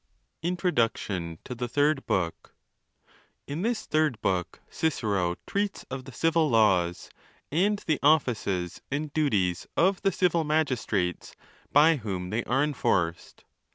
[0.41, 2.55] INTRODUCTION TO THE THIRD BOOK.
[3.45, 7.11] In this Third' Book Cicero treats of the civil laws,
[7.51, 11.35] and the offices and duties of the civil magistrates
[11.71, 13.43] by whom they are enforced.